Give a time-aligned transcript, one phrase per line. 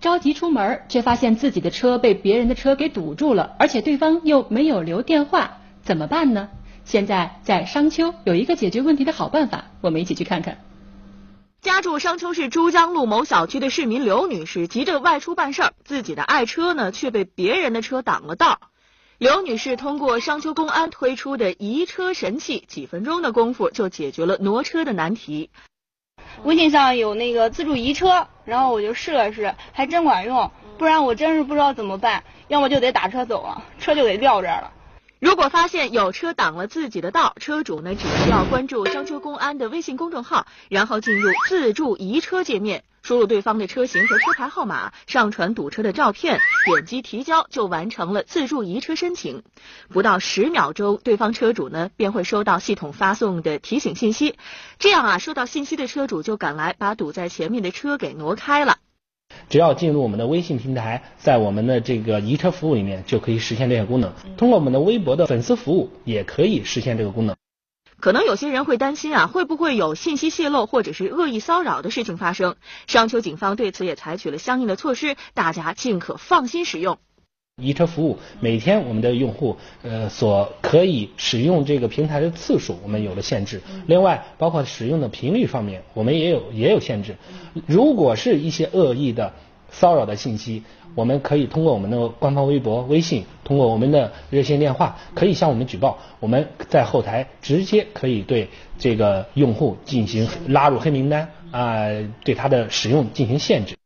[0.00, 6.48] 着急出门，却发现自己的车被别人的车给堵住了，而且对方又没有留电话，怎么办呢？
[6.84, 10.58] 现在在商丘有一个解决问题的好办法，我们一起去看看。
[11.60, 18.58] 家住商丘市珠江路某小区的市民刘女士急着外出办事儿，自己的爱车呢却被别人的车挡了道。
[19.18, 25.50] 刘女士通过商丘公安推出的移车神器，几分钟的功夫就解决了挪车的难题。
[26.44, 30.50] 微信上有那个自助移车，然后我就试了试，还真管用。
[30.78, 34.72] 不然我真是不知道怎么办，要么就得打车走了，车就得撂这儿了。
[35.18, 49.42] 如果发现有车挡了自己的道，车主呢只需要关注章丘公安的微信公众号，然后进入自助移车界面，输入对方的车型和车牌号码，上传堵车的照片，点击提交就完成了自助移车申请。
[49.88, 54.36] 不到十秒钟，对方车主呢便会收到系统发送的提醒信息，
[54.78, 58.76] 这样啊，收到信息的车主就赶来把堵在前面的车给挪开了。
[59.48, 64.14] 只要进入我们的微信平台，在我们的这个移车服务里面就可以实现这些功能。
[64.36, 67.34] 通过我们的微博的粉丝服务也可以实现这个功能。
[68.00, 72.56] 可能有些人会担心啊，会不会有信息泄露或者是恶意骚扰的事情发生？
[72.86, 76.98] 商丘警方对此也采取了相应的措施，大家尽可放心使用。
[77.62, 83.60] 移车服务每天我们的用户呃所可以使用这个平台的次数，我们有了限制。
[83.86, 87.16] 另外，包括使用的频率方面，我们也有也有限制。
[87.66, 89.34] 如果是一些恶意的
[89.68, 90.62] 骚扰的信息，
[90.94, 95.98] 我们可以通过我们的官方微博、微信，通过我们的热线电话，可以向我们举报。
[96.18, 101.86] 我们在后台直接可以对这个用户进行拉入黑名单啊，
[102.24, 103.79] 对他的使用进行限制。